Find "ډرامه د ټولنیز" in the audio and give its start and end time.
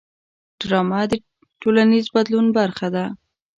0.59-2.05